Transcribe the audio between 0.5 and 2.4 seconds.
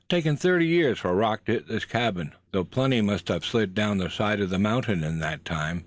years for a rock to hit this cabin,